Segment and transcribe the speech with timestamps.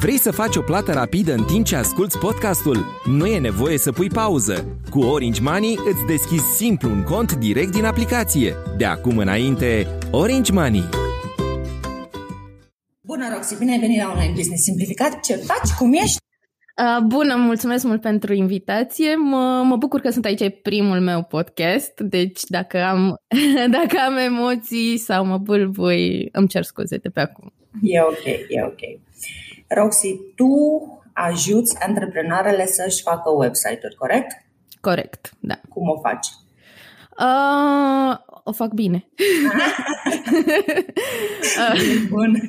[0.00, 2.76] Vrei să faci o plată rapidă în timp ce asculti podcastul?
[3.04, 4.78] Nu e nevoie să pui pauză.
[4.90, 8.54] Cu Orange Money îți deschizi simplu un cont direct din aplicație.
[8.76, 10.82] De acum înainte, Orange Money.
[13.00, 13.58] Bună, Roxy!
[13.58, 15.20] Bine ai venit la Online Business Simplificat.
[15.20, 15.70] Ce faci?
[15.78, 16.16] Cum ești?
[16.76, 19.14] Uh, bună, mulțumesc mult pentru invitație.
[19.14, 23.16] Mă, mă bucur că sunt aici, e primul meu podcast, deci dacă am,
[23.78, 27.52] dacă am emoții sau mă bâlbui, îmi cer scuze de pe acum.
[27.82, 29.09] E ok, e ok.
[29.74, 30.48] Roxy, tu
[31.12, 34.44] ajuți antreprenoarele să-și facă website-uri, corect?
[34.80, 35.60] Corect, da.
[35.68, 36.26] Cum o faci?
[37.18, 39.08] Uh, o fac bine.
[42.10, 42.34] Bun.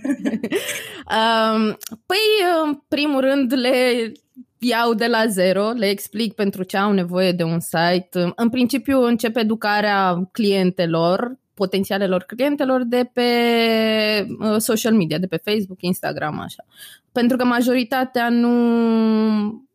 [1.17, 2.17] uh, păi,
[2.63, 4.11] în primul rând, le
[4.57, 8.31] iau de la zero, le explic pentru ce au nevoie de un site.
[8.35, 13.21] În principiu, încep educarea clientelor potențialelor clientelor de pe
[14.39, 16.65] uh, social media, de pe Facebook, Instagram, așa.
[17.11, 19.69] Pentru că majoritatea nu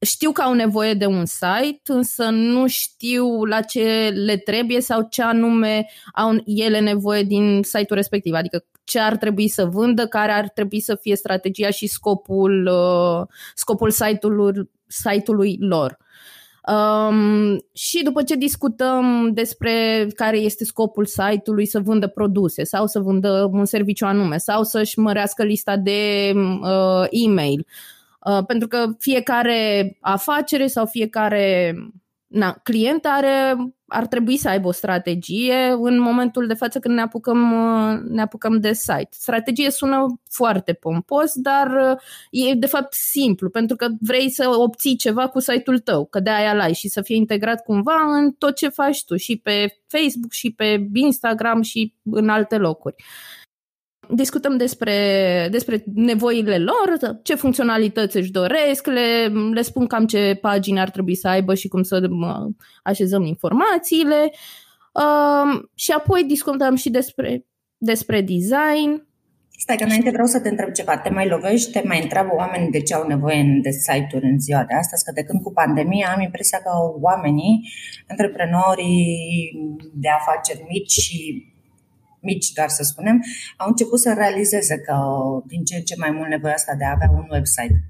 [0.00, 5.06] știu că au nevoie de un site, însă nu știu la ce le trebuie sau
[5.10, 10.32] ce anume au ele nevoie din site-ul respectiv, adică ce ar trebui să vândă, care
[10.32, 15.98] ar trebui să fie strategia și scopul, uh, scopul site-ului, site-ului lor.
[16.68, 23.00] Um, și după ce discutăm despre care este scopul site-ului să vândă produse sau să
[23.00, 27.66] vândă un serviciu anume sau să-și mărească lista de uh, e-mail,
[28.24, 31.74] uh, pentru că fiecare afacere sau fiecare
[32.30, 37.00] na, client are, ar trebui să aibă o strategie în momentul de față când ne
[37.00, 37.38] apucăm,
[38.08, 39.08] ne apucăm de site.
[39.10, 41.98] Strategie sună foarte pompos, dar
[42.30, 46.30] e de fapt simplu, pentru că vrei să obții ceva cu site-ul tău, că de
[46.30, 50.32] aia ai și să fie integrat cumva în tot ce faci tu, și pe Facebook,
[50.32, 52.94] și pe Instagram, și în alte locuri.
[52.98, 53.39] Uh,
[54.14, 60.80] discutăm despre, despre nevoile lor, ce funcționalități își doresc, le, le spun cam ce pagini
[60.80, 62.08] ar trebui să aibă și cum să
[62.82, 64.32] așezăm informațiile.
[64.92, 69.08] Uh, și apoi discutăm și despre, despre design.
[69.58, 70.98] Stai că înainte vreau să te întreb ceva.
[70.98, 74.64] Te mai lovești, te mai întreabă oamenii de ce au nevoie de site-uri în ziua
[74.64, 75.04] de astăzi?
[75.04, 77.60] Că de când cu pandemia am impresia că oamenii,
[78.08, 79.52] antreprenorii
[79.94, 81.44] de afaceri mici și
[82.20, 83.22] mici, doar să spunem,
[83.56, 84.96] au început să realizeze că
[85.46, 87.82] din ce în ce mai mult nevoia asta de a avea un website.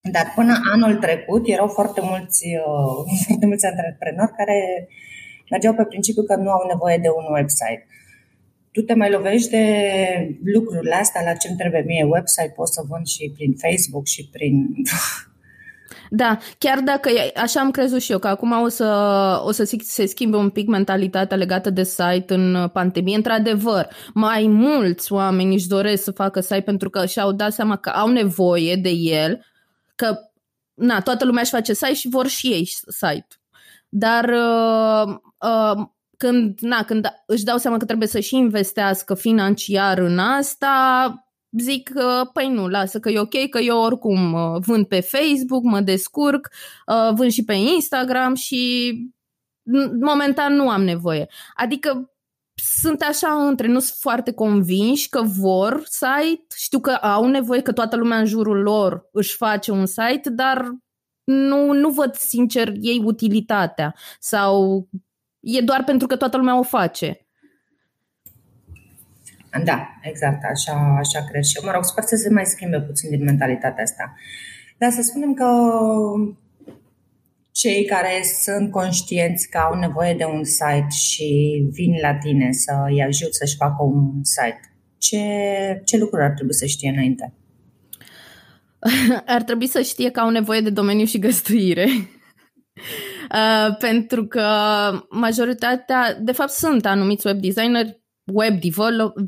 [0.00, 4.88] Dar până anul trecut erau foarte mulți, uh, foarte mulți antreprenori care
[5.50, 7.86] mergeau pe principiu că nu au nevoie de un website.
[8.72, 9.64] Tu te mai lovești de
[10.44, 14.28] lucrurile astea, la ce îmi trebuie mie website, pot să vând și prin Facebook și
[14.32, 14.54] prin
[16.12, 18.84] Da, chiar dacă așa am crezut și eu, că acum o să,
[19.44, 23.16] o să se schimbe un pic mentalitatea legată de site în pandemie.
[23.16, 27.88] Într-adevăr, mai mulți oameni își doresc să facă site pentru că și-au dat seama că
[27.88, 29.44] au nevoie de el,
[29.94, 30.18] că
[30.74, 33.26] na, toată lumea își face site și vor și ei site.
[33.88, 39.98] Dar uh, uh, când, na, când își dau seama că trebuie să și investească financiar
[39.98, 41.14] în asta,
[41.58, 45.62] zic că, păi nu, lasă că e ok, că eu oricum uh, vând pe Facebook,
[45.62, 46.48] mă descurc,
[46.86, 48.92] uh, vând și pe Instagram și
[50.00, 51.26] momentan nu am nevoie.
[51.54, 52.10] Adică
[52.80, 57.72] sunt așa între, nu sunt foarte convinși că vor site, știu că au nevoie, că
[57.72, 60.70] toată lumea în jurul lor își face un site, dar
[61.24, 64.88] nu, nu văd sincer ei utilitatea sau
[65.40, 67.29] e doar pentru că toată lumea o face.
[69.64, 71.64] Da, exact, așa, așa cred și eu.
[71.64, 74.14] Mă rog, sper să se mai schimbe puțin din mentalitatea asta.
[74.78, 75.46] Dar să spunem că
[77.52, 82.72] cei care sunt conștienți că au nevoie de un site și vin la tine să
[82.88, 84.60] îi ajut să-și facă un site,
[84.98, 85.22] ce,
[85.84, 87.34] ce lucruri ar trebui să știe înainte?
[89.26, 91.86] Ar trebui să știe că au nevoie de domeniu și găstuire.
[93.34, 94.46] Uh, pentru că
[95.10, 97.99] majoritatea, de fapt sunt anumiți web designer
[98.32, 98.54] web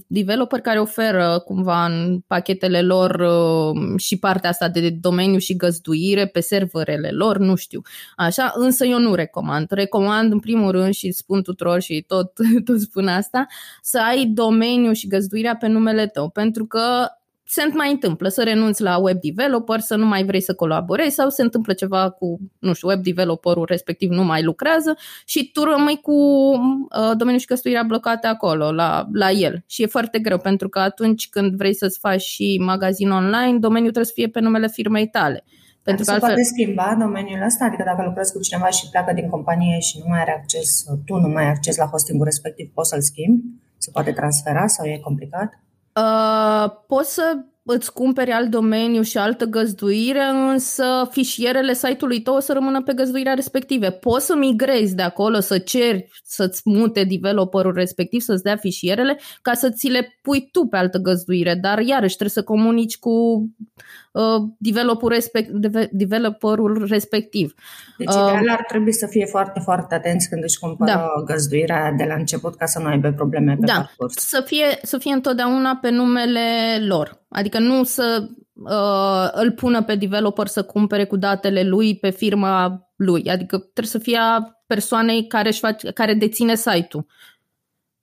[0.07, 6.27] developer care oferă cumva în pachetele lor uh, și partea asta de domeniu și găzduire
[6.27, 7.81] pe serverele lor, nu știu.
[8.17, 9.71] Așa, însă eu nu recomand.
[9.71, 12.33] Recomand în primul rând și spun tuturor și tot,
[12.65, 13.47] tot spun asta,
[13.83, 17.07] să ai domeniu și găzduirea pe numele tău, pentru că
[17.53, 21.29] se mai întâmplă să renunți la web developer, să nu mai vrei să colaborezi sau
[21.29, 26.01] se întâmplă ceva cu, nu știu, web developerul respectiv nu mai lucrează și tu rămâi
[26.03, 29.65] cu uh, domeniul și căsătoria blocate acolo, la, la el.
[29.67, 33.93] Și e foarte greu pentru că atunci când vrei să-ți faci și magazin online, domeniul
[33.93, 35.45] trebuie să fie pe numele firmei tale.
[35.83, 36.29] Pentru că se altfel...
[36.29, 37.65] poate schimba domeniul ăsta?
[37.65, 41.15] Adică dacă lucrezi cu cineva și pleacă din companie și nu mai are acces, tu
[41.15, 43.43] nu mai ai acces la hostingul respectiv, poți să-l schimbi?
[43.79, 45.51] Se poate transfera sau e complicat?
[45.97, 52.41] Uh, poți să îți cumperi alt domeniu și altă găzduire, însă fișierele site-ului tău o
[52.41, 53.91] să rămână pe găzduirea respective.
[53.91, 59.53] Poți să migrezi de acolo, să ceri să-ți mute developerul respectiv, să-ți dea fișierele, ca
[59.53, 64.12] să ți le pui tu pe altă găzduire, dar iarăși trebuie să comunici cu uh,
[64.59, 65.51] developerul, respect,
[65.91, 67.55] developerul respectiv.
[67.99, 71.23] Deci, uh, ideal ar trebui să fie foarte, foarte atenți când își cumpără da.
[71.25, 73.73] găzduirea de la început ca să nu aibă probleme pe da.
[73.73, 74.15] parcurs.
[74.17, 77.25] Să fie, să fie întotdeauna pe numele lor.
[77.29, 82.87] Adică nu să uh, îl pună pe developer să cumpere cu datele lui pe firma
[82.97, 83.31] lui.
[83.31, 87.07] Adică trebuie să fie a persoanei care, își face, care deține site-ul,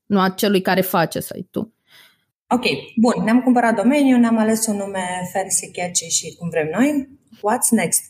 [0.06, 1.74] nu a celui care face site-ul.
[2.51, 2.63] Ok,
[2.96, 7.10] bun, ne-am cumpărat domeniu, ne-am ales un nume fancy, catchy și cum vrem noi.
[7.38, 8.01] What's next?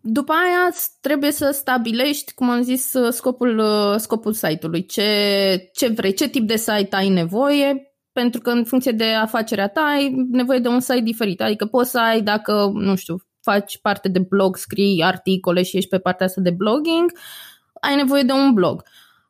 [0.00, 3.62] După aia trebuie să stabilești, cum am zis, scopul,
[3.98, 4.86] scopul site-ului.
[4.86, 9.68] Ce, ce vrei, ce tip de site ai nevoie, pentru că în funcție de afacerea
[9.68, 11.40] ta ai nevoie de un site diferit.
[11.40, 15.88] Adică poți să ai, dacă, nu știu, faci parte de blog, scrii articole și ești
[15.88, 17.12] pe partea asta de blogging,
[17.80, 18.82] ai nevoie de un blog.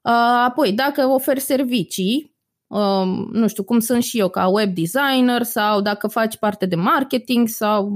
[0.03, 0.13] Uh,
[0.47, 2.30] apoi, dacă oferi servicii,
[2.71, 6.77] um, nu știu, cum sunt și eu ca web designer sau dacă faci parte de
[6.77, 7.93] marketing sau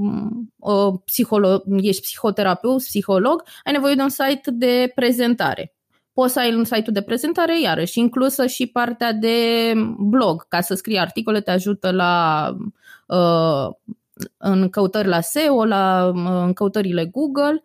[0.57, 5.75] uh, psiholo- ești psihoterapeut, psiholog, ai nevoie de un site de prezentare.
[6.13, 10.73] Poți să ai un site de prezentare, iarăși inclusă și partea de blog, ca să
[10.73, 12.55] scrii articole, te ajută la
[13.07, 13.95] uh,
[14.37, 17.63] în căutări la SEO, la uh, în căutările Google.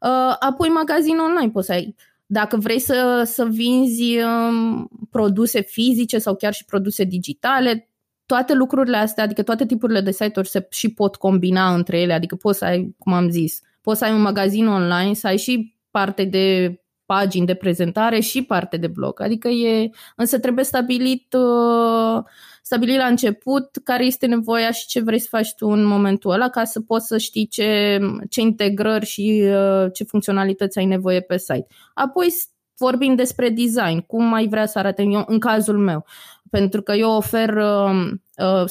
[0.00, 1.94] Uh, apoi magazin online poți să ai.
[2.32, 7.88] Dacă vrei să, să vinzi um, produse fizice sau chiar și produse digitale,
[8.26, 12.36] toate lucrurile astea, adică toate tipurile de site-uri se și pot combina între ele, adică
[12.36, 15.74] poți să ai, cum am zis, poți să ai un magazin online, să ai și
[15.90, 16.79] parte de
[17.10, 19.20] pagini de prezentare și parte de blog.
[19.20, 22.22] Adică e, însă trebuie stabilit, uh,
[22.62, 26.48] stabilit la început care este nevoia și ce vrei să faci tu în momentul ăla
[26.48, 27.98] ca să poți să știi ce,
[28.28, 31.66] ce integrări și uh, ce funcționalități ai nevoie pe site.
[31.94, 32.28] Apoi
[32.76, 36.04] vorbim despre design, cum mai vrea să arate eu, în cazul meu.
[36.50, 38.64] Pentru că eu ofer uh, uh,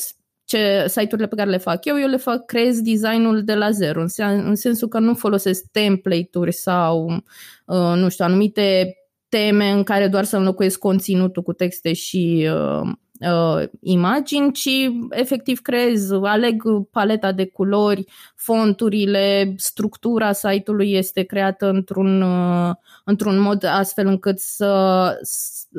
[0.50, 4.02] ce site-urile pe care le fac eu, eu le fac, creez designul de la zero,
[4.02, 7.24] în, sen, în sensul că nu folosesc template-uri sau,
[7.66, 8.96] uh, nu știu, anumite
[9.30, 14.70] teme în care doar să înlocuiesc conținutul cu texte și uh, uh, imagini, ci
[15.10, 18.06] efectiv creez, aleg paleta de culori,
[18.36, 22.72] fonturile, structura site-ului este creată într-un, uh,
[23.06, 25.14] într-un mod astfel încât să,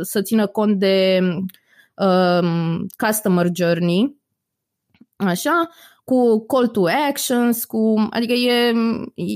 [0.03, 1.21] să țină cont de
[1.95, 4.20] uh, customer journey,
[5.27, 5.69] Așa,
[6.05, 8.75] cu call to actions, cu, adică e,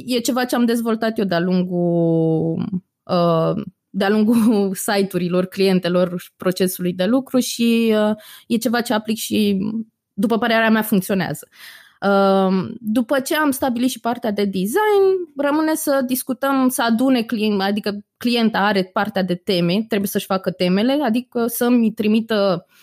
[0.07, 2.65] e ceva ce am dezvoltat eu de-a lungul,
[3.03, 8.17] uh, de-a lungul site-urilor clientelor procesului de lucru și uh,
[8.47, 9.59] e ceva ce aplic și,
[10.13, 11.49] după părerea mea, funcționează.
[12.00, 17.61] Uh, după ce am stabilit și partea de design, rămâne să discutăm, să adune client,
[17.61, 22.74] adică clienta are partea de teme, trebuie să-și facă temele, adică să-mi trimită uh,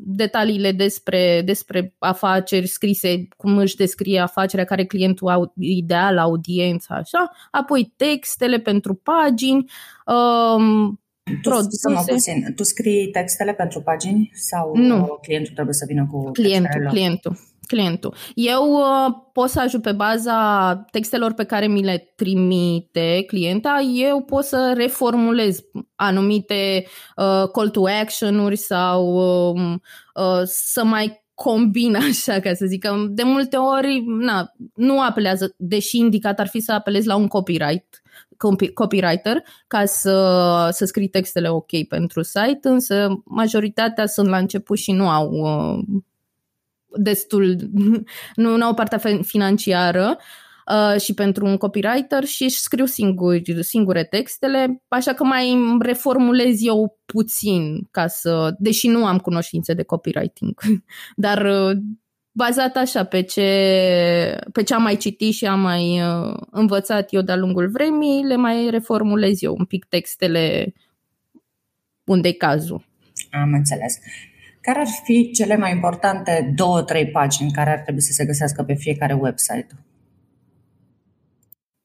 [0.00, 7.30] detaliile despre, despre afaceri scrise, cum își descrie afacerea, care clientul au, ideal, audiența, așa,
[7.50, 9.70] apoi textele pentru pagini,
[11.30, 11.58] uh,
[12.06, 15.18] tu, puțin, tu scrii textele pentru pagini sau nu.
[15.22, 17.36] clientul trebuie să vină cu Clientul, clientul
[17.70, 18.14] clientul.
[18.34, 24.22] Eu uh, pot să ajut pe baza textelor pe care mi le trimite clienta, eu
[24.22, 25.60] pot să reformulez
[25.94, 26.84] anumite
[27.16, 29.14] uh, call to action-uri sau
[29.54, 29.74] uh,
[30.14, 32.88] uh, să mai combin așa, ca să zic.
[33.08, 37.99] De multe ori na, nu apelează, deși indicat ar fi să apelezi la un copyright,
[38.74, 44.92] copywriter ca să, să scrii textele ok pentru site, însă majoritatea sunt la început și
[44.92, 46.00] nu au uh,
[46.96, 47.56] destul,
[48.42, 50.18] nu, nu au partea financiară
[50.66, 56.64] uh, și pentru un copywriter și își scriu singuri, singure textele, așa că mai reformulez
[56.64, 60.60] eu puțin ca să, deși nu am cunoștințe de copywriting,
[61.16, 61.76] dar uh,
[62.32, 63.48] bazat așa pe ce,
[64.52, 68.36] pe ce am mai citit și am mai uh, învățat eu de-a lungul vremii, le
[68.36, 70.72] mai reformulez eu un pic textele
[72.04, 72.84] unde e cazul.
[73.30, 73.98] Am înțeles.
[74.60, 78.62] Care ar fi cele mai importante două, trei pagini care ar trebui să se găsească
[78.62, 79.66] pe fiecare website?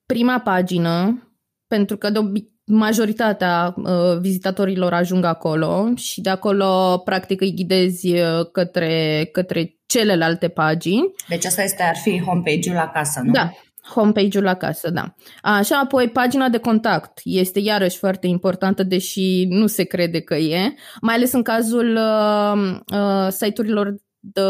[0.06, 1.24] Prima pagină,
[1.68, 2.20] pentru că de
[2.66, 10.48] majoritatea uh, vizitatorilor ajung acolo și de acolo practic îi ghidezi uh, către, către celelalte
[10.48, 11.14] pagini.
[11.28, 13.32] Deci asta este, ar fi homepage-ul acasă, nu?
[13.32, 13.52] Da,
[13.94, 15.14] homepage-ul acasă, da.
[15.42, 20.74] Așa, apoi pagina de contact este iarăși foarte importantă, deși nu se crede că e,
[21.02, 24.42] mai ales în cazul uh, uh, site-urilor de,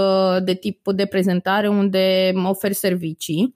[0.44, 3.56] de tip de prezentare unde oferi servicii.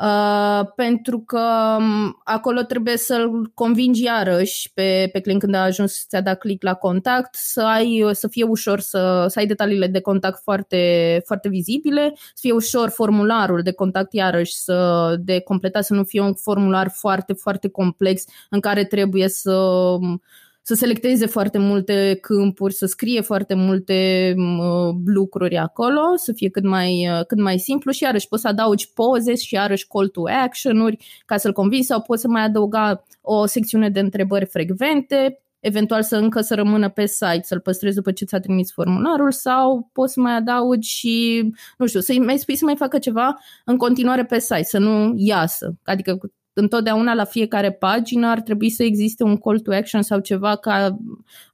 [0.00, 6.06] Uh, pentru că um, acolo trebuie să-l convingi iarăși pe, pe client când a ajuns
[6.08, 10.00] să da click la contact, să ai să fie ușor să, să ai detaliile de
[10.00, 15.94] contact foarte, foarte vizibile, să fie ușor formularul de contact iarăși să de completat, să
[15.94, 20.22] nu fie un formular foarte, foarte complex în care trebuie să um,
[20.62, 26.64] să selecteze foarte multe câmpuri, să scrie foarte multe uh, lucruri acolo, să fie cât
[26.64, 30.22] mai, uh, cât mai simplu și iarăși poți să adaugi poze și iarăși call to
[30.42, 36.02] action-uri ca să-l convingi sau poți să mai adăuga o secțiune de întrebări frecvente, eventual
[36.02, 40.12] să încă să rămână pe site, să-l păstrezi după ce ți-a trimis formularul sau poți
[40.12, 41.44] să mai adaugi și,
[41.78, 45.12] nu știu, să-i mai spui să mai facă ceva în continuare pe site, să nu
[45.16, 45.74] iasă.
[45.84, 46.18] Adică
[46.52, 50.98] întotdeauna la fiecare pagină ar trebui să existe un call to action sau ceva ca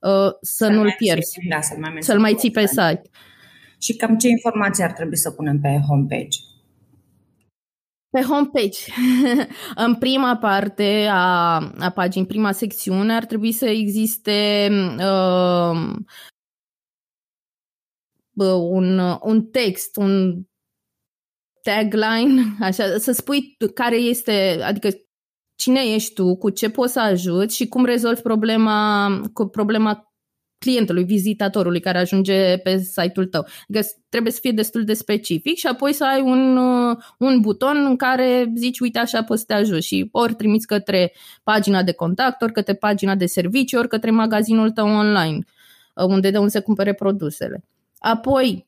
[0.01, 3.03] uh, să, să nu-l pierzi, da, să-l mai, să-l mai ții pe site.
[3.81, 6.39] Și cam ce informații ar trebui să punem pe homepage?
[8.11, 8.79] Pe homepage,
[9.87, 15.97] în prima parte a, a paginii, prima secțiune, ar trebui să existe uh,
[18.71, 20.43] un, un text, un
[21.69, 24.89] tagline, așa, să spui care este, adică
[25.55, 30.03] cine ești tu, cu ce poți să ajuți și cum rezolvi problema, cu problema
[30.59, 33.47] clientului, vizitatorului care ajunge pe site-ul tău.
[33.69, 37.85] Adică trebuie să fie destul de specific și apoi să ai un, uh, un buton
[37.87, 41.93] în care zici, uite așa poți să te ajut și ori trimiți către pagina de
[41.93, 45.39] contact, ori către pagina de servicii, ori către magazinul tău online,
[45.95, 47.65] uh, unde de unde se cumpere produsele.
[47.99, 48.68] Apoi,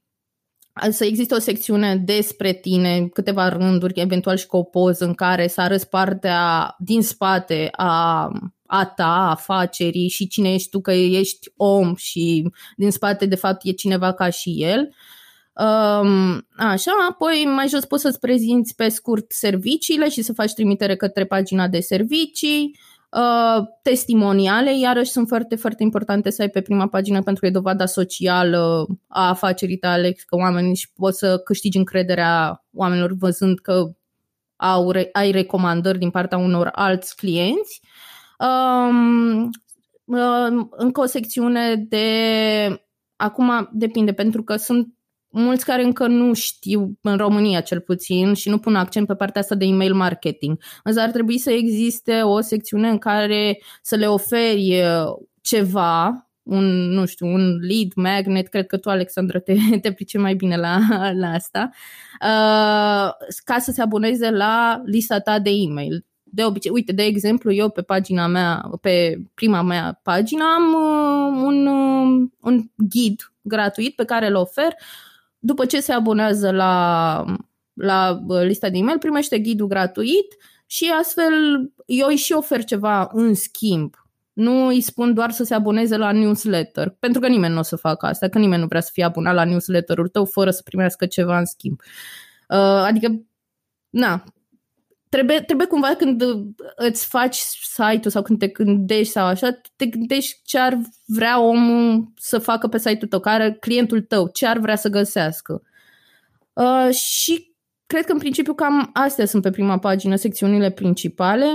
[0.91, 5.47] să existe o secțiune despre tine, câteva rânduri, eventual și cu o poză în care
[5.47, 8.31] să arăți partea din spate a,
[8.67, 13.61] a ta, afacerii și cine ești tu, că ești om și din spate de fapt
[13.65, 14.95] e cineva ca și el.
[15.53, 20.97] Um, așa, apoi mai jos poți să-ți prezinți pe scurt serviciile și să faci trimitere
[20.97, 22.79] către pagina de servicii.
[23.11, 27.51] Uh, testimoniale, iarăși sunt foarte, foarte importante să ai pe prima pagină pentru că e
[27.51, 33.91] dovada socială a afacerii tale, că oamenii și poți să câștigi încrederea oamenilor văzând că
[34.57, 37.81] au, ai recomandări din partea unor alți clienți.
[38.39, 39.45] Um,
[40.05, 42.07] uh, încă o secțiune de
[43.21, 44.95] Acum depinde, pentru că sunt
[45.31, 49.41] mulți care încă nu știu, în România cel puțin, și nu pun accent pe partea
[49.41, 50.59] asta de email marketing.
[50.85, 56.65] Însă ar trebui să existe o secțiune în care să le oferi uh, ceva, un,
[56.89, 60.79] nu știu, un lead magnet, cred că tu, Alexandra, te, te price mai bine la,
[61.13, 61.71] la asta,
[62.21, 66.05] uh, ca să se aboneze la lista ta de e-mail.
[66.33, 71.43] De obicei, uite, de exemplu, eu pe pagina mea, pe prima mea pagină am uh,
[71.47, 74.75] un, uh, un ghid gratuit pe care îl ofer
[75.41, 77.25] după ce se abonează la,
[77.73, 81.33] la lista de e-mail, primește ghidul gratuit și astfel
[81.87, 83.95] eu îi și ofer ceva în schimb.
[84.33, 87.77] Nu îi spun doar să se aboneze la newsletter, pentru că nimeni nu o să
[87.77, 91.07] facă asta, că nimeni nu vrea să fie abonat la newsletterul tău fără să primească
[91.07, 91.81] ceva în schimb.
[92.49, 93.23] Uh, adică,
[93.91, 94.25] na,
[95.11, 96.23] trebuie, trebuie cumva când
[96.77, 97.37] îți faci
[97.75, 102.69] site-ul sau când te gândești sau așa, te gândești ce ar vrea omul să facă
[102.69, 105.63] pe site-ul tău, care clientul tău, ce ar vrea să găsească.
[106.53, 107.55] Uh, și
[107.87, 111.47] cred că în principiu cam astea sunt pe prima pagină secțiunile principale.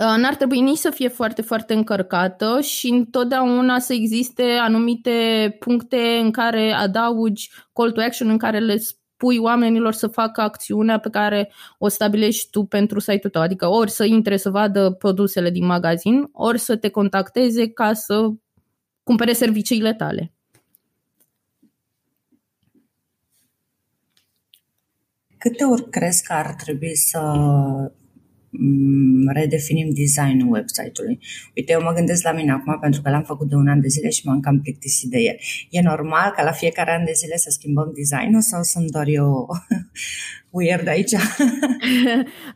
[0.00, 6.18] Uh, n-ar trebui nici să fie foarte, foarte încărcată și întotdeauna să existe anumite puncte
[6.22, 8.76] în care adaugi call to action, în care le
[9.16, 13.42] pui oamenilor să facă acțiunea pe care o stabilești tu pentru site-ul tău.
[13.42, 18.30] Adică ori să intre să vadă produsele din magazin, ori să te contacteze ca să
[19.02, 20.32] cumpere serviciile tale.
[25.38, 27.92] Câte ori crezi că ar trebui să mm,
[29.32, 31.18] redefinim designul website-ului.
[31.56, 33.88] Uite, eu mă gândesc la mine acum pentru că l-am făcut de un an de
[33.88, 35.36] zile și m-am cam plictisit de el.
[35.70, 39.48] E normal ca la fiecare an de zile să schimbăm designul sau sunt doar eu
[40.56, 41.12] weird aici?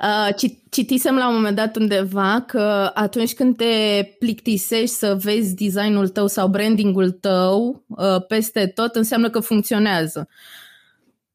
[0.01, 6.09] Uh, citisem la un moment dat undeva că atunci când te plictisești să vezi designul
[6.09, 10.29] tău sau brandingul tău uh, peste tot, înseamnă că funcționează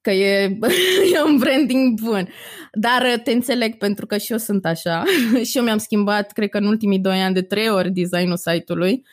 [0.04, 0.58] că e,
[1.14, 2.30] e un branding bun.
[2.72, 5.04] Dar te înțeleg pentru că și eu sunt așa
[5.50, 9.06] și eu mi-am schimbat, cred că în ultimii doi ani, de trei ori designul site-ului.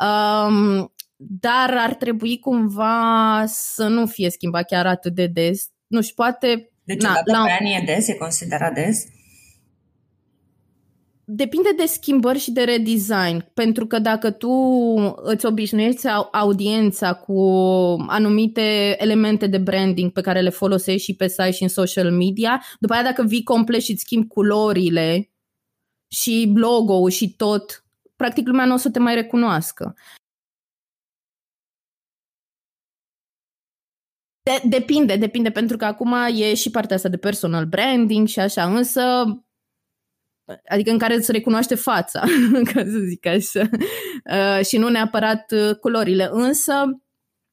[0.00, 5.68] Um, dar ar trebui cumva să nu fie schimbat chiar atât de des.
[5.86, 6.70] Nu știu, poate...
[6.84, 7.42] Deci na, la...
[7.44, 9.04] pe ani e des, e considerat des?
[11.30, 14.50] Depinde de schimbări și de redesign, pentru că dacă tu
[15.16, 17.40] îți obișnuiești audiența cu
[18.06, 22.62] anumite elemente de branding pe care le folosești și pe site și în social media,
[22.80, 25.30] după aia dacă vii complet și îți schimbi culorile
[26.08, 27.84] și logo și tot,
[28.16, 29.96] practic lumea nu o să te mai recunoască.
[34.42, 38.74] De- depinde, depinde, pentru că acum e și partea asta de personal branding și așa,
[38.76, 39.02] însă
[40.68, 42.20] adică în care îți recunoaște fața,
[42.72, 43.68] ca să zic așa,
[44.24, 46.28] uh, și nu neapărat uh, culorile.
[46.32, 46.72] Însă,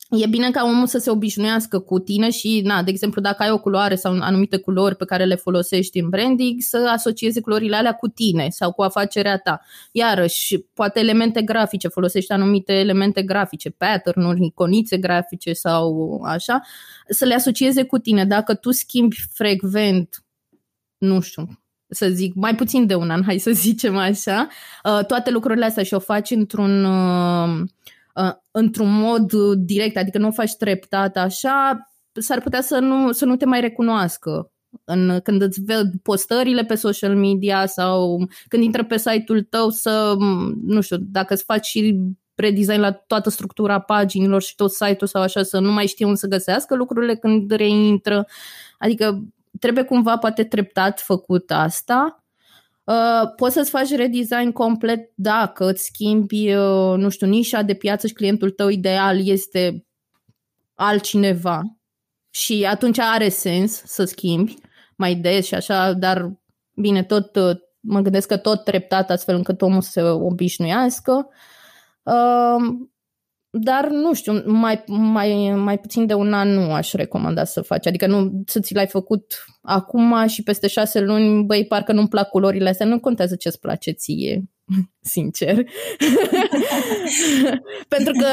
[0.10, 3.52] e bine ca omul să se obișnuiască cu tine și, na, de exemplu, dacă ai
[3.52, 7.94] o culoare sau anumite culori pe care le folosești în branding, să asocieze culorile alea
[7.94, 9.62] cu tine sau cu afacerea ta.
[9.92, 16.62] Iarăși, poate elemente grafice, folosești anumite elemente grafice, pattern-uri, iconițe grafice sau așa,
[17.10, 18.26] să le asocieze cu tine.
[18.26, 20.24] Dacă tu schimbi frecvent,
[20.98, 24.48] nu știu, să zic, mai puțin de un an, hai să zicem așa,
[24.84, 27.62] uh, toate lucrurile astea și o faci într-un, uh,
[28.16, 33.26] uh, într-un mod direct, adică nu o faci treptat așa, s-ar putea să nu, să
[33.26, 34.52] nu te mai recunoască
[34.84, 40.16] în, când îți văd postările pe social media sau când intră pe site-ul tău să,
[40.66, 42.00] nu știu, dacă îți faci și
[42.36, 46.20] redesign la toată structura paginilor și tot site-ul sau așa, să nu mai știu unde
[46.20, 48.28] să găsească lucrurile când reintră.
[48.78, 49.24] Adică
[49.60, 52.24] trebuie cumva poate treptat făcut asta.
[52.84, 58.08] Uh, poți să-ți faci redesign complet dacă îți schimbi, uh, nu știu, nișa de piață
[58.08, 59.86] și clientul tău ideal este
[60.74, 61.62] altcineva
[62.30, 64.56] și atunci are sens să schimbi
[64.96, 66.32] mai des și așa, dar
[66.74, 71.28] bine, tot uh, mă gândesc că tot treptat astfel încât omul să se obișnuiască.
[72.04, 72.88] Uh,
[73.60, 77.88] dar nu știu, mai, mai, mai puțin de un an nu aș recomanda să faci.
[77.88, 82.30] Adică nu să ți l-ai făcut acum și peste șase luni, băi, parcă nu-mi plac
[82.30, 84.44] culorile astea, nu contează ce-ți place ție,
[85.16, 85.56] sincer.
[87.96, 88.28] pentru că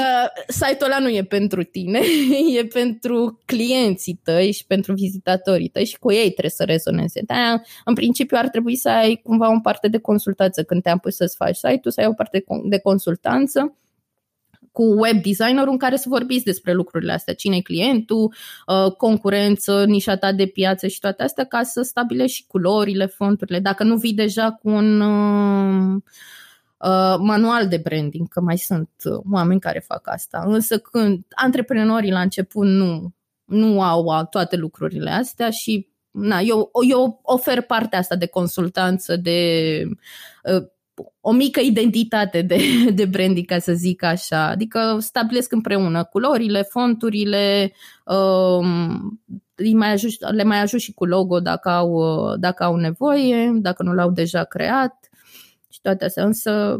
[0.48, 2.00] site-ul ăla nu e pentru tine,
[2.58, 7.20] e pentru clienții tăi și pentru vizitatorii tăi și cu ei trebuie să rezoneze.
[7.26, 11.16] Dar în principiu ar trebui să ai cumva o parte de consultanță când te-am pus
[11.16, 13.76] să-ți faci site-ul, să ai o parte de consultanță
[14.72, 18.34] cu web designerul în care să vorbiți despre lucrurile astea, cine e clientul,
[18.66, 23.58] uh, concurență, nișa ta de piață și toate astea, ca să stabilești și culorile, fonturile.
[23.58, 26.02] Dacă nu vii deja cu un uh,
[26.76, 28.90] uh, manual de branding, că mai sunt
[29.32, 30.44] oameni care fac asta.
[30.46, 37.20] Însă când antreprenorii la început nu, nu au toate lucrurile astea și na, eu, eu
[37.22, 39.82] ofer partea asta de consultanță, de
[41.20, 42.58] o mică identitate de,
[42.94, 44.46] de branding, ca să zic așa.
[44.46, 47.72] Adică stabilesc împreună culorile, fonturile,
[48.04, 49.20] um,
[49.72, 52.02] mai ajut, le mai ajut și cu logo dacă au,
[52.36, 55.10] dacă au nevoie, dacă nu l-au deja creat
[55.68, 56.24] și toate astea.
[56.24, 56.78] Însă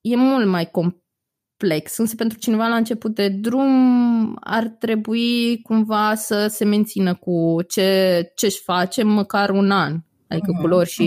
[0.00, 1.96] e mult mai complex.
[1.96, 8.32] Însă pentru cineva la început de drum ar trebui cumva să se mențină cu ce,
[8.34, 9.98] ce-și face măcar un an.
[10.34, 11.06] Adică uh-huh, culori și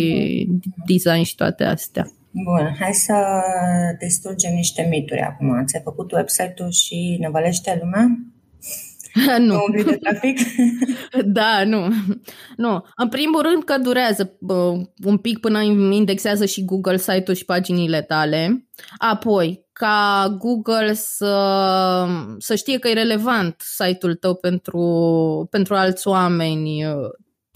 [0.50, 0.86] uh-huh.
[0.86, 2.08] design și toate astea.
[2.32, 3.14] Bun, hai să
[4.00, 5.66] distrugem niște mituri acum.
[5.66, 8.08] Ți-ai făcut website-ul și ne valește lumea?
[9.40, 9.54] nu.
[9.54, 10.40] Nu de trafic?
[11.40, 11.88] da, nu.
[12.58, 12.86] Nu.
[12.96, 15.62] În primul rând că durează uh, un pic până
[15.92, 18.68] indexează și Google site-ul și paginile tale.
[18.98, 22.06] Apoi, ca Google să,
[22.38, 26.86] să știe că e relevant site-ul tău pentru, pentru alți oameni,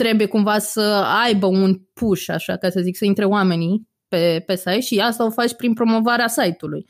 [0.01, 4.55] trebuie cumva să aibă un push, așa ca să zic, să intre oamenii pe, pe
[4.55, 6.85] site și asta o faci prin promovarea site-ului.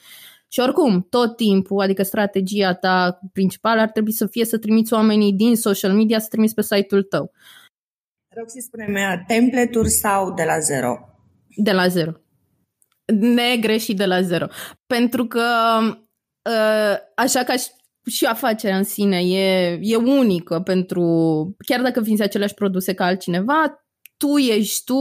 [0.48, 5.34] Și oricum, tot timpul, adică strategia ta principală ar trebui să fie să trimiți oamenii
[5.34, 7.32] din social media să trimiți pe site-ul tău.
[8.36, 11.00] Roxy, spune-mi, template-uri sau de la zero?
[11.56, 12.12] De la zero.
[13.20, 14.48] Negreșit de la zero.
[14.88, 15.44] Pentru că
[16.50, 17.68] ă, așa ca și
[18.28, 21.04] afacerea în sine e, e unică pentru,
[21.66, 23.86] chiar dacă vinzi aceleași produse ca altcineva,
[24.18, 24.96] tu ești tu,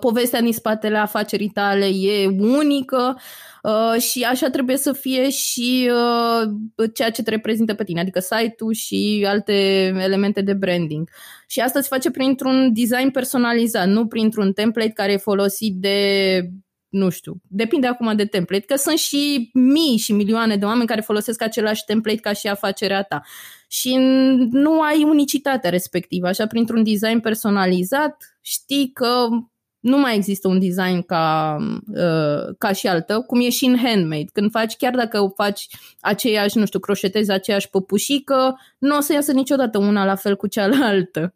[0.00, 3.20] povestea din spatele afacerii tale e unică
[3.62, 6.50] uh, și așa trebuie să fie și uh,
[6.94, 9.52] ceea ce te reprezintă pe tine, adică site-ul și alte
[9.86, 11.08] elemente de branding.
[11.48, 16.40] Și asta se face printr-un design personalizat, nu printr-un template care e folosit de
[16.92, 21.00] nu știu, depinde acum de template, că sunt și mii și milioane de oameni care
[21.00, 23.22] folosesc același template ca și afacerea ta.
[23.68, 23.96] Și
[24.50, 29.28] nu ai unicitatea respectivă, așa printr-un design personalizat știi că
[29.80, 34.30] nu mai există un design ca, uh, ca și altă, cum e și în handmade.
[34.32, 35.66] Când faci, chiar dacă faci
[36.00, 40.46] aceeași, nu știu, croșetezi aceeași păpușică, nu o să iasă niciodată una la fel cu
[40.46, 41.34] cealaltă.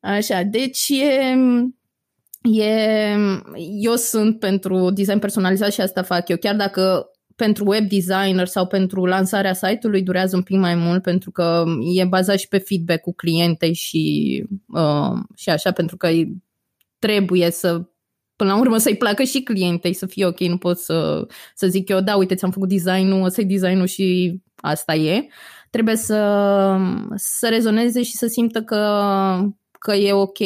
[0.00, 1.36] Așa, deci e,
[2.42, 3.16] e,
[3.80, 8.66] eu sunt pentru design personalizat și asta fac eu, chiar dacă pentru web designer sau
[8.66, 13.00] pentru lansarea site-ului durează un pic mai mult pentru că e bazat și pe feedback
[13.00, 16.08] cu clientei și, uh, și așa, pentru că
[16.98, 17.82] trebuie să
[18.36, 21.88] până la urmă să-i placă și clientei, să fie ok, nu pot să, să zic
[21.88, 25.26] eu, da, uite, ți-am făcut designul, ăsta e designul și asta e.
[25.70, 26.76] Trebuie să,
[27.14, 28.82] să rezoneze și să simtă că,
[29.78, 30.38] că e ok,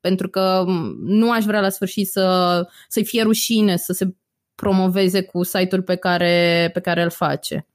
[0.00, 0.64] pentru că
[0.98, 4.14] nu aș vrea la sfârșit să, să-i fie rușine să se
[4.54, 7.66] promoveze cu site-ul pe care, pe care îl face.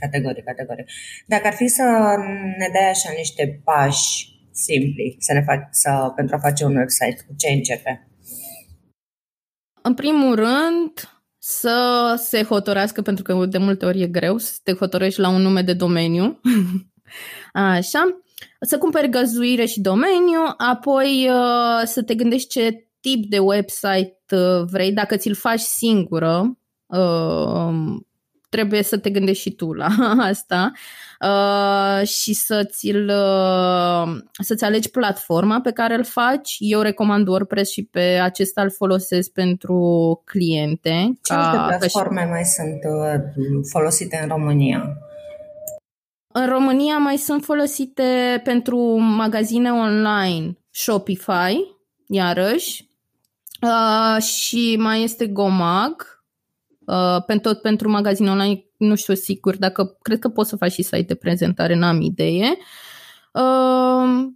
[0.00, 0.86] Categoric, categoric.
[1.26, 1.82] Dacă ar fi să
[2.58, 7.24] ne dai așa niște pași simpli să ne fac, să, pentru a face un website,
[7.26, 8.08] cu ce începe?
[9.82, 10.92] În primul rând,
[11.38, 15.42] să se hotărească, pentru că de multe ori e greu să te hotărăști la un
[15.42, 16.40] nume de domeniu.
[17.52, 18.22] Așa.
[18.60, 24.64] Să cumperi găzuire și domeniu, apoi uh, să te gândești ce tip de website uh,
[24.70, 28.00] vrei, dacă ți-l faci singură, uh,
[28.48, 29.88] trebuie să te gândești și tu la
[30.30, 30.72] asta
[31.20, 36.56] uh, și să ți-l, uh, să-ți alegi platforma pe care îl faci.
[36.58, 39.76] Eu recomand WordPress și pe acesta îl folosesc pentru
[40.24, 41.12] cliente.
[41.22, 42.28] Ce ca, alte platforme și...
[42.28, 43.20] mai sunt uh,
[43.70, 44.96] folosite în România?
[46.32, 51.56] În România mai sunt folosite pentru magazine online Shopify,
[52.06, 52.88] iarăși,
[53.62, 56.12] uh, și mai este Gomag,
[56.86, 60.72] Uh, pentru, tot pentru magazin online, nu știu sigur dacă, cred că poți să faci
[60.72, 62.56] și site de prezentare, n-am idee.
[63.32, 64.26] Uh,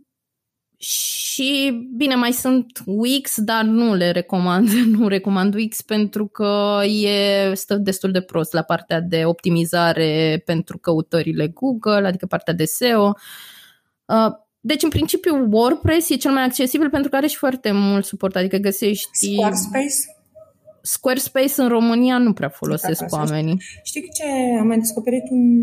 [0.79, 7.55] și bine, mai sunt Wix, dar nu le recomand, nu recomand Wix pentru că e
[7.55, 13.15] stă destul de prost la partea de optimizare pentru căutările Google, adică partea de SEO.
[14.05, 18.05] Uh, deci, în principiu, WordPress e cel mai accesibil pentru că are și foarte mult
[18.05, 19.33] suport, adică găsești...
[19.35, 20.15] Squarespace?
[20.94, 23.57] Squarespace în România nu prea folosesc cu oamenii.
[23.83, 24.29] Știi ce?
[24.61, 25.62] Am mai descoperit un...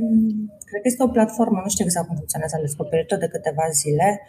[0.69, 4.21] Cred că este o platformă, nu știu exact cum funcționează, am descoperit-o de câteva zile.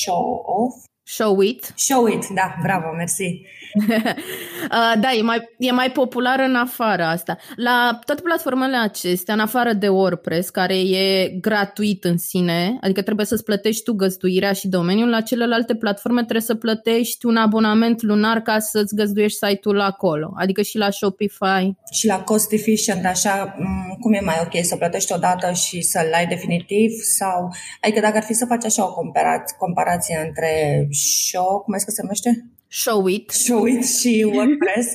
[0.00, 0.24] Show
[0.60, 0.76] Off.
[1.06, 1.72] Show It.
[1.76, 3.42] Show It, da, bravo, mersi.
[4.64, 7.36] Uh, da, e mai, e mai populară în afară asta.
[7.56, 13.26] La toate platformele acestea, în afară de WordPress, care e gratuit în sine, adică trebuie
[13.26, 18.40] să-ți plătești tu găzduirea și domeniul, la celelalte platforme trebuie să plătești un abonament lunar
[18.40, 21.74] ca să-ți găzduiești site-ul acolo, adică și la Shopify.
[21.92, 26.10] Și la cost efficient, așa, mm, cum e mai ok să plătești odată și să-l
[26.14, 26.90] ai definitiv?
[27.18, 31.80] sau Adică dacă ar fi să faci așa o comparație, comparație între show, cum ai
[31.84, 32.50] că se numește?
[32.68, 33.30] Show It.
[33.30, 34.88] Show It și WordPress,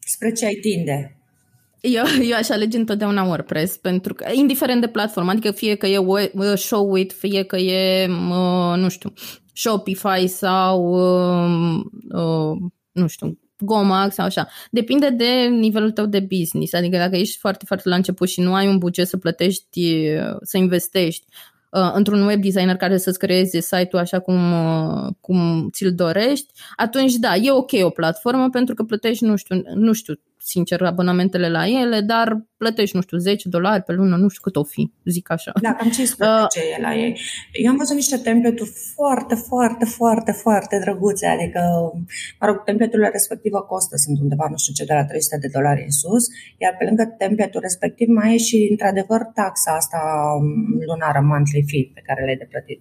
[0.00, 1.14] spre ce ai tinde?
[1.80, 5.98] Eu, eu aș alege întotdeauna WordPress, pentru că, indiferent de platformă, adică fie că e
[6.54, 8.06] Show It, fie că e,
[8.76, 9.12] nu știu,
[9.52, 10.94] Shopify sau,
[12.92, 14.48] nu știu, Gomax sau așa.
[14.70, 16.72] Depinde de nivelul tău de business.
[16.72, 20.08] Adică dacă ești foarte, foarte la început și nu ai un buget să plătești,
[20.42, 25.94] să investești uh, într-un web designer care să-ți creeze site-ul așa cum, uh, cum ți-l
[25.94, 30.82] dorești, atunci da, e ok o platformă pentru că plătești, nu știu, nu știu sincer,
[30.82, 32.26] abonamentele la ele, dar
[32.56, 35.52] plătești, nu știu, 10 dolari pe lună, nu știu cât o fi, zic așa.
[35.62, 37.12] Da, cam 15 uh, e la ei.
[37.64, 41.60] Eu am văzut niște template foarte, foarte, foarte, foarte drăguțe, adică,
[42.40, 45.82] mă rog, template-urile respective costă, sunt undeva, nu știu ce, de la 300 de dolari
[45.88, 46.24] în sus,
[46.62, 50.00] iar pe lângă template-ul respectiv mai e și, într-adevăr, taxa asta
[50.88, 52.80] lunară, monthly fee, pe care le-ai de plătit.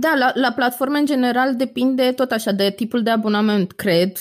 [0.00, 4.12] Da, la, la platforme în general depinde tot așa de tipul de abonament, cred.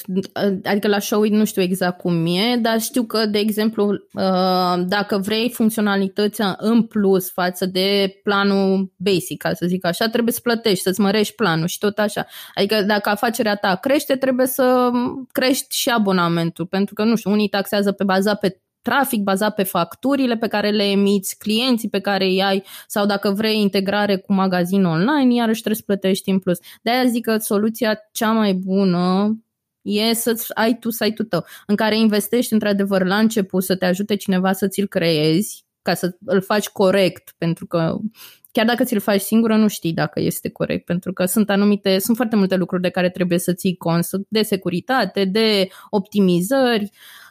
[0.64, 5.18] Adică la Showit nu știu exact cum e, dar știu că, de exemplu, uh, dacă
[5.18, 10.84] vrei funcționalități în plus față de planul basic, ca să zic așa, trebuie să plătești,
[10.84, 12.26] să-ți mărești planul și tot așa.
[12.56, 14.90] Adică dacă afacerea ta crește, trebuie să
[15.32, 19.64] crești și abonamentul, pentru că, nu știu, unii taxează pe baza pe trafic bazat pe
[19.64, 24.34] facturile pe care le emiți, clienții pe care îi ai sau dacă vrei integrare cu
[24.34, 26.58] magazin online, iarăși trebuie să plătești în plus.
[26.82, 29.38] De-aia zic că soluția cea mai bună
[29.82, 34.16] e să ai tu site-ul tău, în care investești într-adevăr la început să te ajute
[34.16, 37.98] cineva să ți-l creezi, ca să îl faci corect, pentru că
[38.52, 42.16] chiar dacă ți-l faci singură, nu știi dacă este corect, pentru că sunt anumite, sunt
[42.16, 47.27] foarte multe lucruri de care trebuie să ții cont, de securitate, de optimizări, uh,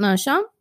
[0.00, 0.54] așa,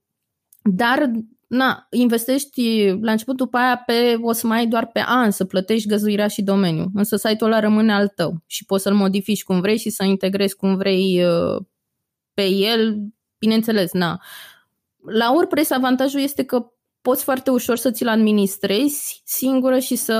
[0.64, 1.12] dar
[1.48, 5.46] na, investești la început după aia pe, o să mai ai doar pe an să
[5.46, 9.60] plătești găzuirea și domeniul, însă site-ul ăla rămâne al tău și poți să-l modifici cum
[9.60, 11.66] vrei și să integrezi cum vrei uh,
[12.34, 12.98] pe el,
[13.38, 14.22] bineînțeles, na.
[15.06, 16.71] La WordPress avantajul este că
[17.02, 20.18] poți foarte ușor să ți-l administrezi singură și să,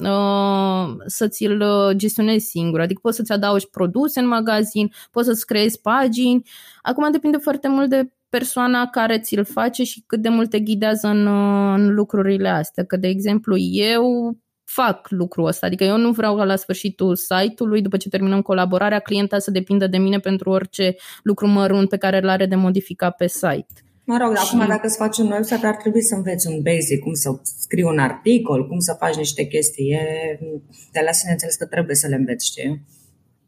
[0.00, 1.62] uh, să ți-l
[1.96, 2.82] gestionezi singură.
[2.82, 6.42] Adică poți să-ți adaugi produse în magazin, poți să-ți creezi pagini.
[6.82, 11.06] Acum depinde foarte mult de persoana care ți-l face și cât de mult te ghidează
[11.06, 11.26] în,
[11.74, 12.84] în lucrurile astea.
[12.84, 15.66] Că, de exemplu, eu fac lucrul ăsta.
[15.66, 19.86] Adică eu nu vreau ca la sfârșitul site-ului, după ce terminăm colaborarea, clienta să depindă
[19.86, 23.87] de mine pentru orice lucru mărunt pe care îl are de modificat pe site.
[24.10, 24.42] Mă rog, și...
[24.46, 27.82] acum dacă îți faci un website, ar trebui să înveți un basic, cum să scrii
[27.82, 29.90] un articol, cum să faci niște chestii.
[29.90, 30.38] E
[30.92, 32.82] de la sine înțeles că trebuie să le înveți, știi?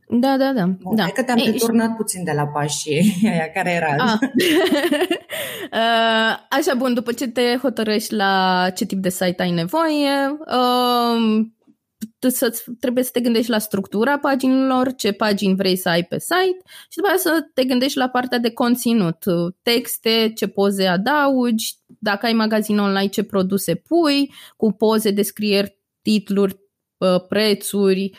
[0.08, 0.66] Da, da, da.
[0.66, 1.02] Bun, da.
[1.02, 1.94] Hai că te-am Ei, returnat și...
[1.96, 3.94] puțin de la pașii aia care era.
[3.98, 4.18] Ah.
[5.72, 11.46] uh, așa, bun, după ce te hotărăști la ce tip de site ai nevoie, uh,
[12.28, 16.62] să trebuie să te gândești la structura paginilor, ce pagini vrei să ai pe site
[16.88, 19.24] și după aceea să te gândești la partea de conținut,
[19.62, 26.56] texte, ce poze adaugi, dacă ai magazin online, ce produse pui, cu poze, descrieri, titluri,
[26.98, 28.10] uh, prețuri,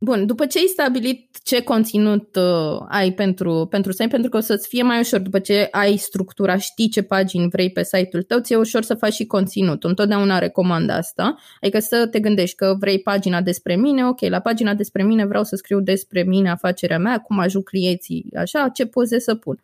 [0.00, 4.40] Bun, după ce ai stabilit ce conținut uh, ai pentru, pentru site, pentru că o
[4.40, 8.38] să-ți fie mai ușor, după ce ai structura, știi ce pagini vrei pe site-ul tău,
[8.38, 9.84] ți-e ușor să faci și conținut.
[9.84, 11.36] Întotdeauna recomand asta.
[11.60, 15.44] Adică să te gândești că vrei pagina despre mine, ok, la pagina despre mine vreau
[15.44, 19.62] să scriu despre mine, afacerea mea, cum ajut clienții, așa, ce poze să pun.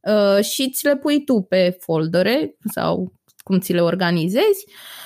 [0.00, 4.64] Uh, și ți le pui tu pe foldere sau cum ți le organizezi.
[4.66, 5.05] Uh,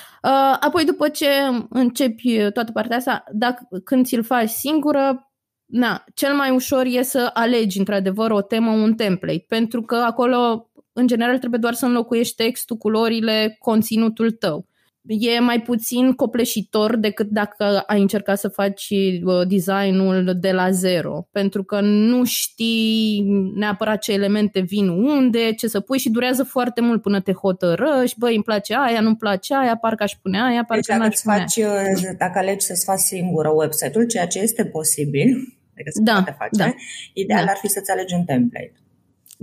[0.59, 1.27] apoi, după ce
[1.69, 5.31] începi toată partea asta, dacă, când ți-l faci singură,
[5.65, 10.69] na, cel mai ușor e să alegi, într-adevăr, o temă, un template, pentru că acolo,
[10.93, 14.69] în general, trebuie doar să înlocuiești textul, culorile, conținutul tău
[15.07, 21.27] e mai puțin copleșitor decât dacă ai încercat să faci uh, designul de la zero,
[21.31, 26.81] pentru că nu știi neapărat ce elemente vin unde, ce să pui și durează foarte
[26.81, 30.63] mult până te hotărăști, băi, îmi place aia, nu-mi place aia, parcă aș pune aia,
[30.63, 31.71] parcă deci, n-aș pune faci, aia.
[31.95, 35.27] Uh, dacă alegi să-ți faci singură website-ul, ceea ce este posibil,
[35.73, 36.75] adică se da, poate face, da,
[37.13, 37.51] ideal da.
[37.51, 38.73] ar fi să-ți alegi un template.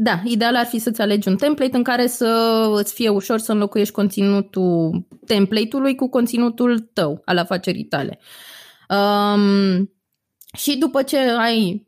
[0.01, 3.53] Da, ideal ar fi să-ți alegi un template în care să îți fie ușor să
[3.53, 8.19] înlocuiești conținutul template-ului cu conținutul tău al afacerii tale.
[8.89, 9.93] Um,
[10.57, 11.87] și după ce ai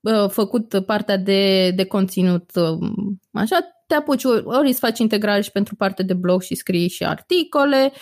[0.00, 5.50] uh, făcut partea de, de conținut um, așa, te apuci ori îți faci integrare și
[5.50, 7.92] pentru partea de blog și scrii și articole,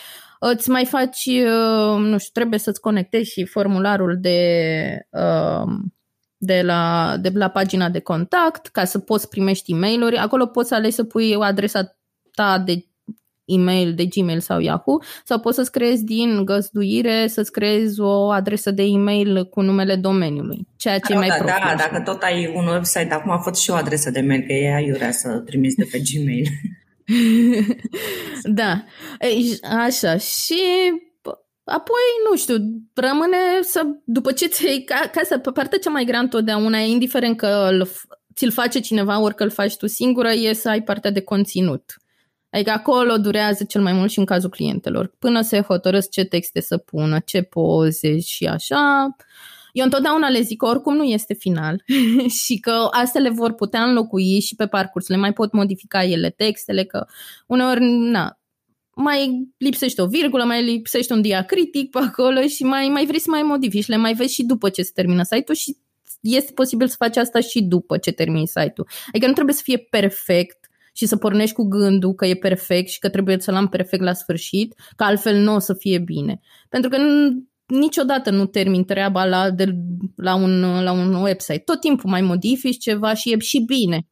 [0.40, 4.38] îți mai faci, uh, nu știu, trebuie să-ți conectezi și formularul de
[5.10, 5.72] uh,
[6.38, 10.74] de la, de la pagina de contact ca să poți primești e mail Acolo poți
[10.74, 11.96] alegi să pui o adresa
[12.34, 12.84] ta de
[13.44, 18.70] e-mail de Gmail sau Yahoo sau poți să-ți creezi din găzduire, să-ți creezi o adresă
[18.70, 22.52] de e-mail cu numele domeniului, ceea ce da, e mai da, Da, dacă tot ai
[22.54, 25.76] un website, acum a fost și o adresă de mail, că e aiurea să trimiți
[25.76, 26.46] de pe Gmail.
[28.60, 28.84] da,
[29.84, 30.62] așa și
[31.68, 32.54] Apoi, nu știu,
[32.94, 37.36] rămâne să, după ce ți ca, ca să, pe partea cea mai grea întotdeauna, indiferent
[37.36, 37.88] că îl,
[38.34, 41.96] ți-l face cineva, ori că îl faci tu singură, e să ai partea de conținut.
[42.50, 45.14] Adică acolo durează cel mai mult și în cazul clientelor.
[45.18, 49.16] Până se hotărăsc ce texte să pună, ce poze și așa.
[49.72, 51.82] Eu întotdeauna le zic că oricum nu este final
[52.44, 55.08] și că astea le vor putea înlocui și pe parcurs.
[55.08, 57.06] Le mai pot modifica ele textele, că
[57.46, 58.37] uneori, na,
[59.00, 63.30] mai lipsește o virgulă, mai lipsește un diacritic pe acolo și mai, mai vrei să
[63.30, 65.76] mai modifici, le mai vezi și după ce se termină site-ul și
[66.20, 68.88] este posibil să faci asta și după ce termini site-ul.
[69.08, 72.98] Adică nu trebuie să fie perfect și să pornești cu gândul că e perfect și
[72.98, 76.40] că trebuie să-l am perfect la sfârșit, că altfel nu o să fie bine.
[76.68, 76.96] Pentru că
[77.66, 79.74] niciodată nu termin treaba la, de,
[80.16, 81.62] la, un, la un website.
[81.64, 84.06] Tot timpul mai modifici ceva și e și bine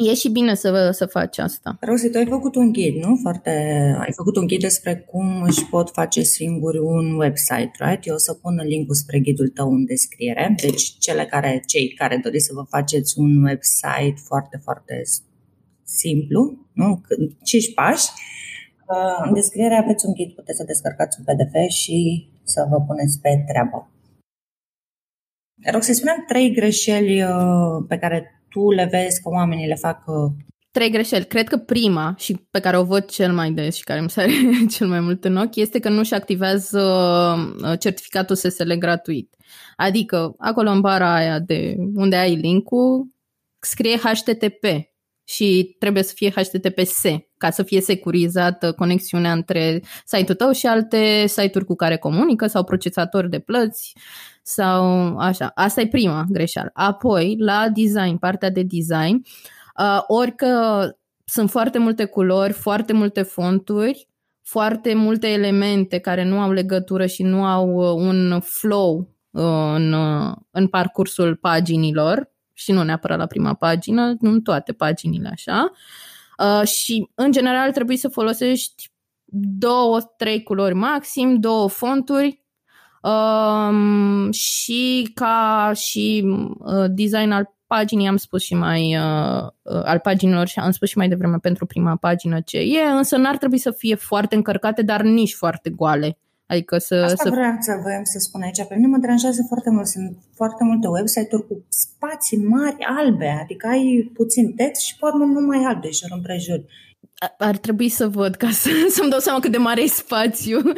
[0.00, 1.76] e și bine să, să faci asta.
[1.80, 3.18] Rosi, tu ai făcut un ghid, nu?
[3.22, 3.50] Foarte...
[4.00, 8.06] Ai făcut un ghid despre cum își pot face singuri un website, right?
[8.06, 10.54] Eu o să pun linkul spre ghidul tău în descriere.
[10.60, 15.02] Deci cele care, cei care doriți să vă faceți un website foarte, foarte
[15.84, 17.00] simplu, nu?
[17.42, 18.06] 5 pași.
[18.88, 23.20] Uh, în descriere aveți un ghid, puteți să descărcați un PDF și să vă puneți
[23.20, 23.90] pe treabă.
[25.72, 30.02] Rog să spunem trei greșeli uh, pe care tu le vezi că oamenii le fac
[30.06, 30.32] uh,
[30.70, 31.26] trei greșeli.
[31.26, 34.30] Cred că prima și pe care o văd cel mai des și care îmi sare
[34.74, 36.82] cel mai mult în ochi este că nu și activează
[37.78, 39.34] certificatul SSL gratuit.
[39.76, 43.08] Adică acolo în bara aia de unde ai linkul
[43.60, 44.89] scrie HTTP
[45.30, 47.02] și trebuie să fie HTTPS
[47.36, 52.64] ca să fie securizată conexiunea între site-ul tău și alte site-uri cu care comunică sau
[52.64, 53.94] procesatori de plăți
[54.42, 55.50] sau așa.
[55.54, 56.70] Asta e prima greșeală.
[56.72, 59.22] Apoi, la design, partea de design,
[59.78, 60.48] uh, orică
[61.24, 64.08] sunt foarte multe culori, foarte multe fonturi,
[64.42, 69.42] foarte multe elemente care nu au legătură și nu au uh, un flow uh,
[69.74, 72.29] în, uh, în parcursul paginilor,
[72.60, 75.72] și nu neapărat la prima pagină, nu în toate paginile așa.
[76.38, 78.90] Uh, și în general trebuie să folosești
[79.58, 82.42] două, trei culori maxim, două fonturi
[83.02, 86.24] uh, și ca și
[86.58, 90.88] uh, design al paginii am spus și mai uh, uh, al paginilor și am spus
[90.88, 94.82] și mai devreme pentru prima pagină ce e, însă n-ar trebui să fie foarte încărcate,
[94.82, 96.18] dar nici foarte goale.
[96.52, 97.30] Adică să, Asta să...
[97.30, 98.66] vreau să, voiam să spun aici.
[98.66, 99.86] Pe mine mă deranjează foarte mult.
[99.86, 105.40] Sunt foarte multe website-uri cu spații mari albe, adică ai puțin text și poate nu
[105.40, 106.64] mai albe jur împrejur.
[107.38, 110.62] Ar trebui să văd ca să, să-mi dau seama cât de mare e spațiu.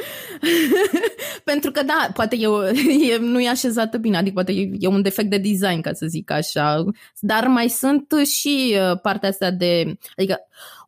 [1.45, 2.63] Pentru că da, poate eu,
[3.13, 6.07] e, nu e așezată bine, adică poate e, e un defect de design, ca să
[6.07, 6.85] zic așa.
[7.19, 10.39] Dar mai sunt și uh, partea asta de, adică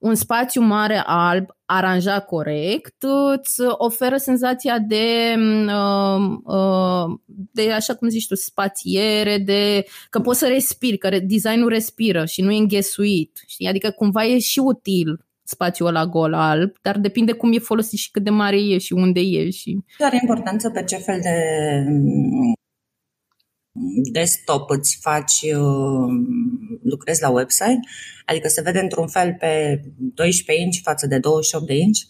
[0.00, 3.02] un spațiu mare alb, aranjat corect,
[3.36, 5.34] îți oferă senzația de,
[5.66, 7.18] uh, uh,
[7.52, 12.42] de așa cum zici tu, spațiere, de că poți să respiri, că designul respiră și
[12.42, 13.42] nu e înghesuit.
[13.46, 13.68] Știi?
[13.68, 18.10] Adică cumva e și util spațiul ăla gol alb, dar depinde cum e folosit și
[18.10, 19.50] cât de mare e și unde e.
[19.50, 19.78] Și...
[19.98, 21.36] Are importanță pe ce fel de
[24.12, 26.12] desktop îți faci, uh,
[26.82, 27.80] lucrezi la website,
[28.24, 32.00] adică se vede într-un fel pe 12 inch față de 28 de inch.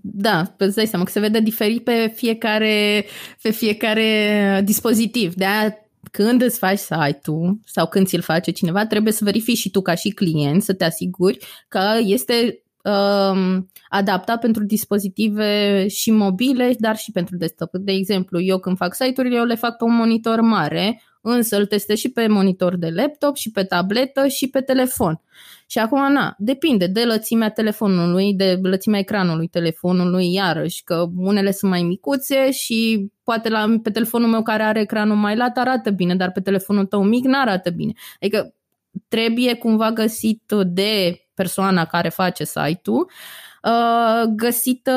[0.00, 3.04] Da, îți dai seama că se vede diferit pe fiecare,
[3.42, 5.34] pe fiecare dispozitiv.
[5.34, 9.70] De aia când îți faci site-ul sau când ți-l face cineva, trebuie să verifici și
[9.70, 11.38] tu ca și client să te asiguri
[11.68, 17.76] că este um, adaptat pentru dispozitive și mobile, dar și pentru desktop.
[17.76, 21.66] De exemplu, eu când fac site-urile, eu le fac pe un monitor mare, însă îl
[21.66, 25.20] testez și pe monitor de laptop, și pe tabletă, și pe telefon.
[25.66, 31.70] Și acum, na, depinde de lățimea telefonului, de lățimea ecranului telefonului, iarăși, că unele sunt
[31.70, 36.14] mai micuțe și poate la, pe telefonul meu care are ecranul mai lat arată bine,
[36.14, 37.92] dar pe telefonul tău mic nu arată bine.
[38.20, 38.54] Adică
[39.08, 43.12] trebuie cumva găsit de persoana care face site-ul uh,
[44.36, 44.92] găsită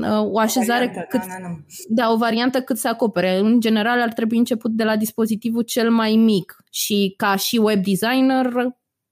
[0.00, 1.56] uh, o așezare o variantă, cât, da, da,
[1.88, 3.38] da, o variantă cât să acopere.
[3.38, 7.84] În general ar trebui început de la dispozitivul cel mai mic și ca și web
[7.84, 8.52] designer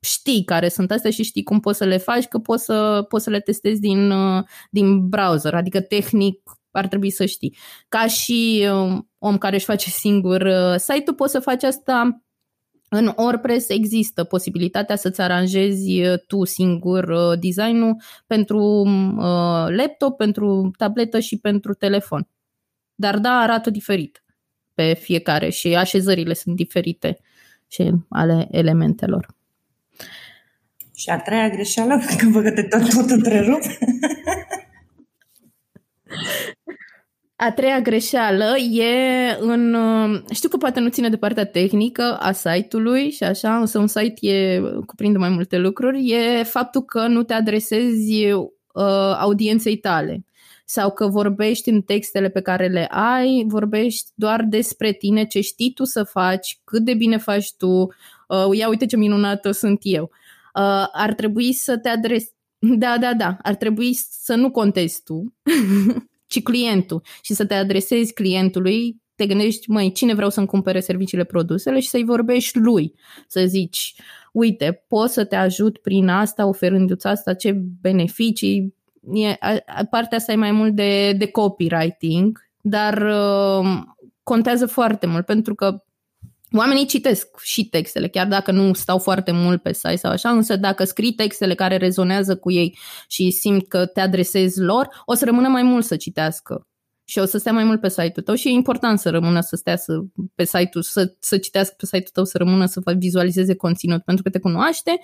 [0.00, 3.24] știi care sunt astea și știi cum poți să le faci, că poți să, poți
[3.24, 6.40] să le testezi din, uh, din browser, adică tehnic
[6.70, 7.56] ar trebui să știi.
[7.88, 8.68] Ca și
[9.18, 12.23] om care își face singur site-ul, poți să faci asta
[12.94, 20.70] în WordPress există posibilitatea să-ți aranjezi uh, tu singur uh, designul pentru uh, laptop, pentru
[20.76, 22.28] tabletă și pentru telefon.
[22.94, 24.24] Dar da, arată diferit
[24.74, 27.18] pe fiecare și așezările sunt diferite
[27.68, 29.26] și ale elementelor.
[30.94, 33.60] Și a treia greșeală, că văd că te tot, tot întrerup.
[37.36, 39.76] A treia greșeală e în...
[40.32, 44.26] Știu că poate nu ține de partea tehnică a site-ului și așa, însă un site
[44.26, 50.24] e, cuprinde mai multe lucruri, e faptul că nu te adresezi uh, audienței tale
[50.64, 55.72] sau că vorbești în textele pe care le ai, vorbești doar despre tine, ce știi
[55.72, 57.68] tu să faci, cât de bine faci tu,
[58.28, 60.02] uh, ia uite ce minunată sunt eu.
[60.02, 63.36] Uh, ar trebui să te adresezi da, da, da.
[63.42, 65.34] Ar trebui să nu contezi tu,
[66.34, 71.24] ci clientul și să te adresezi clientului, te gândești, măi, cine vreau să-mi cumpere serviciile
[71.24, 72.94] produsele și să-i vorbești lui,
[73.28, 73.94] să zici,
[74.32, 78.74] uite, pot să te ajut prin asta, oferându-ți asta, ce beneficii.
[79.12, 83.82] E, a, a, partea asta e mai mult de, de copywriting, dar uh,
[84.22, 85.84] contează foarte mult pentru că
[86.56, 90.56] Oamenii citesc și textele, chiar dacă nu stau foarte mult pe site sau așa, însă
[90.56, 92.78] dacă scrii textele care rezonează cu ei
[93.08, 96.66] și simt că te adresezi lor, o să rămână mai mult să citească.
[97.06, 99.56] și o să stea mai mult pe site-ul tău și e important să rămână să
[99.56, 99.92] stea să,
[100.34, 104.30] pe site-ul, să, să citească pe site-ul tău, să rămână să vizualizeze conținut pentru că
[104.30, 105.00] te cunoaște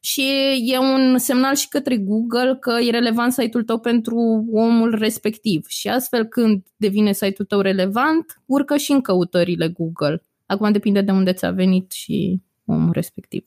[0.00, 0.22] și
[0.64, 4.16] e un semnal și către Google că e relevant site-ul tău pentru
[4.52, 10.22] omul respectiv și astfel când devine site-ul tău relevant, urcă și în căutările Google.
[10.46, 13.44] Acum depinde de unde ți-a venit și omul respectiv.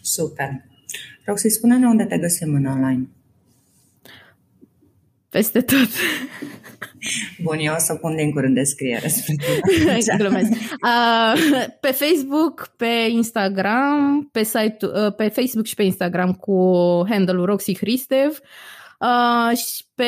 [0.00, 0.48] Super.
[1.22, 3.08] Vreau să-i spune unde te găsim în online.
[5.28, 5.88] Peste tot.
[7.42, 9.34] Bun, eu o să pun link-uri în descriere spre
[10.18, 10.50] Glumesc.
[10.50, 16.56] Uh, pe Facebook, pe Instagram, pe, site, uh, pe Facebook și pe Instagram cu
[17.08, 18.40] handle-ul Roxy Hristev
[19.00, 20.04] uh, și pe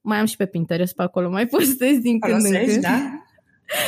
[0.00, 2.80] mai am și pe Pinterest pe acolo, mai postez din când în când.
[2.80, 3.26] da?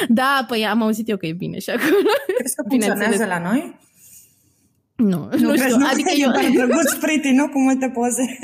[0.08, 1.96] Da, păi am auzit eu că e bine și acolo.
[2.38, 3.86] Crezi că funcționează la noi?
[4.98, 5.76] Nu, nu, nu știu.
[5.76, 6.30] Nu adică eu...
[6.30, 7.48] E drăguț pretty, nu?
[7.48, 8.38] Cu multe poze.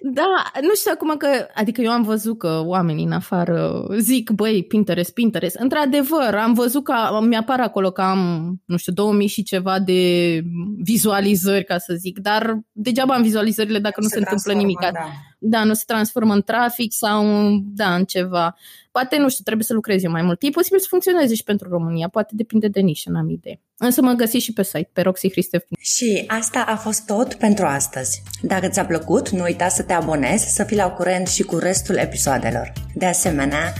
[0.00, 1.26] da, nu știu acum că...
[1.54, 5.56] Adică eu am văzut că oamenii în afară zic, băi, Pinterest, Pinterest.
[5.58, 6.94] Într-adevăr, am văzut că
[7.28, 10.42] mi-apar acolo că am, nu știu, 2000 și ceva de
[10.82, 12.18] vizualizări, ca să zic.
[12.18, 14.80] Dar degeaba am vizualizările dacă nu se, se întâmplă nimic.
[14.80, 14.90] Da.
[15.38, 17.24] da, nu se transformă în trafic sau,
[17.62, 18.54] da, în ceva.
[18.90, 20.42] Poate, nu știu, trebuie să lucrez eu mai mult.
[20.42, 23.60] E posibil să funcționeze și pentru România, poate depinde de nișă, n-am idee.
[23.76, 25.64] Însă mă găsi și pe site, pe Roxy Hristef.
[25.78, 28.22] Și asta a fost tot pentru astăzi.
[28.42, 31.96] Dacă ți-a plăcut, nu uita să te abonezi, să fii la curent și cu restul
[31.96, 32.72] episoadelor.
[32.94, 33.72] De asemenea,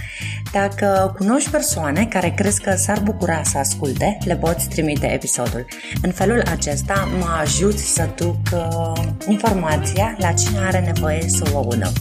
[0.53, 5.67] dacă cunoști persoane care crezi că s-ar bucura să asculte, le poți trimite episodul.
[6.03, 11.57] În felul acesta mă ajut să duc uh, informația la cine are nevoie să o
[11.57, 11.93] audă.